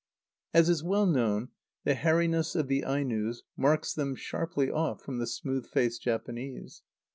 As 0.51 0.67
is 0.67 0.83
well 0.83 1.05
known, 1.05 1.49
the 1.83 1.93
hairiness 1.93 2.55
of 2.55 2.67
the 2.67 2.81
Ainos 2.83 3.43
marks 3.55 3.93
them 3.93 4.15
sharply 4.15 4.67
off 4.71 5.03
from 5.03 5.19
the 5.19 5.27
smooth 5.27 5.67
faced 5.67 6.01
Japanese. 6.01 6.81